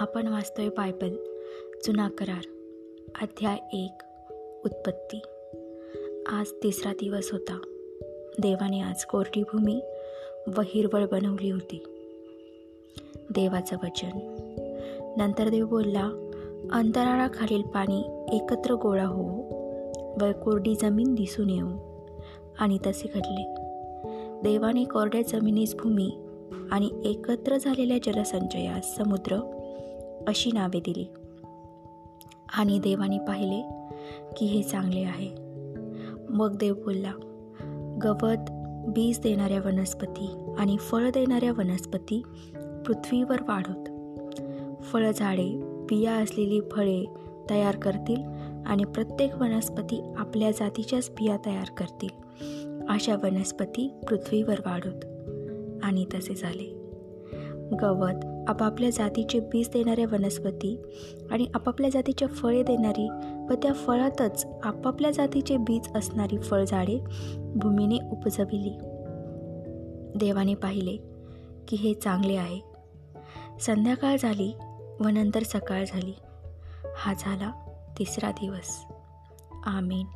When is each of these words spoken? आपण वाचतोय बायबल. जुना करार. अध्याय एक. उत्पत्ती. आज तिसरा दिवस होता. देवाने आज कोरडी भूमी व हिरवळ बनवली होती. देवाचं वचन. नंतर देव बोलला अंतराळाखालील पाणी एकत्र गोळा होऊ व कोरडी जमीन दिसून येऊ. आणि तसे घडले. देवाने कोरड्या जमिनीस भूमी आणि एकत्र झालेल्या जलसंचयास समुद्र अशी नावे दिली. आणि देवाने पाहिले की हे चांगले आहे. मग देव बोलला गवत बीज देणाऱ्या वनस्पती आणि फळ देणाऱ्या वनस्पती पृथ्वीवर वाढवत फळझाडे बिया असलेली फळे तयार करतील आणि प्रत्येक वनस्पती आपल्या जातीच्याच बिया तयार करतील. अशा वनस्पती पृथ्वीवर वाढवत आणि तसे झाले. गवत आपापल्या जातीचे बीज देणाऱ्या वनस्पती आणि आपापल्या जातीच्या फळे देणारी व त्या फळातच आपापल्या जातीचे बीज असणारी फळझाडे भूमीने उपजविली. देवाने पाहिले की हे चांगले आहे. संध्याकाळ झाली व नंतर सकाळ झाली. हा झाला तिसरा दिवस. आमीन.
आपण 0.00 0.26
वाचतोय 0.26 0.68
बायबल. 0.68 1.14
जुना 1.84 2.08
करार. 2.08 2.48
अध्याय 3.22 3.58
एक. 3.72 4.02
उत्पत्ती. 4.64 5.22
आज 6.26 6.46
तिसरा 6.62 6.92
दिवस 6.92 7.32
होता. 7.32 7.60
देवाने 8.38 8.80
आज 8.80 9.04
कोरडी 9.04 9.42
भूमी 9.42 9.82
व 10.56 10.60
हिरवळ 10.64 11.06
बनवली 11.06 11.50
होती. 11.50 11.84
देवाचं 13.30 13.76
वचन. 13.82 14.10
नंतर 15.16 15.48
देव 15.48 15.66
बोलला 15.66 16.10
अंतराळाखालील 16.72 17.62
पाणी 17.62 18.26
एकत्र 18.36 18.74
गोळा 18.74 19.06
होऊ 19.06 19.42
व 20.20 20.32
कोरडी 20.32 20.74
जमीन 20.74 21.14
दिसून 21.14 21.50
येऊ. 21.50 21.70
आणि 22.58 22.78
तसे 22.86 23.08
घडले. 23.08 23.54
देवाने 24.42 24.84
कोरड्या 24.84 25.22
जमिनीस 25.22 25.74
भूमी 25.74 26.10
आणि 26.70 26.90
एकत्र 27.04 27.56
झालेल्या 27.56 28.12
जलसंचयास 28.12 28.96
समुद्र 28.96 29.56
अशी 30.28 30.50
नावे 30.54 30.80
दिली. 30.80 31.06
आणि 32.58 32.78
देवाने 32.78 33.18
पाहिले 33.18 33.62
की 34.36 34.46
हे 34.46 34.62
चांगले 34.62 35.00
आहे. 35.00 35.50
मग 36.30 36.56
देव 36.56 36.74
बोलला 36.74 37.12
गवत 38.02 38.50
बीज 38.88 39.20
देणाऱ्या 39.20 39.60
वनस्पती 39.60 40.54
आणि 40.58 40.76
फळ 40.76 41.10
देणाऱ्या 41.10 41.52
वनस्पती 41.52 42.22
पृथ्वीवर 42.86 43.42
वाढवत 43.42 43.88
फळझाडे 44.82 45.60
बिया 45.62 46.12
असलेली 46.12 46.60
फळे 46.60 47.04
तयार 47.50 47.76
करतील 47.76 48.22
आणि 48.66 48.84
प्रत्येक 48.84 49.34
वनस्पती 49.34 50.12
आपल्या 50.18 50.50
जातीच्याच 50.50 51.10
बिया 51.10 51.36
तयार 51.46 51.70
करतील. 51.76 52.08
अशा 52.88 53.16
वनस्पती 53.22 53.88
पृथ्वीवर 54.08 54.60
वाढवत 54.66 55.04
आणि 55.82 56.04
तसे 56.14 56.34
झाले. 56.34 56.79
गवत 57.72 58.48
आपापल्या 58.48 58.90
जातीचे 58.90 59.40
बीज 59.40 59.68
देणाऱ्या 59.68 60.04
वनस्पती 60.12 60.82
आणि 61.30 61.46
आपापल्या 61.54 61.90
जातीच्या 61.90 62.28
फळे 62.28 62.62
देणारी 62.62 63.08
व 63.50 63.52
त्या 63.62 63.72
फळातच 63.72 64.46
आपापल्या 64.62 65.10
जातीचे 65.10 65.56
बीज 65.56 65.88
असणारी 65.94 66.38
फळझाडे 66.38 66.98
भूमीने 67.38 67.98
उपजविली. 68.12 68.78
देवाने 70.16 70.54
पाहिले 70.54 70.96
की 71.68 71.76
हे 71.76 71.94
चांगले 71.94 72.36
आहे. 72.36 72.60
संध्याकाळ 73.60 74.16
झाली 74.20 74.54
व 75.00 75.08
नंतर 75.08 75.42
सकाळ 75.42 75.84
झाली. 75.88 76.14
हा 76.96 77.14
झाला 77.18 77.52
तिसरा 77.98 78.30
दिवस. 78.30 78.84
आमीन. 79.66 80.06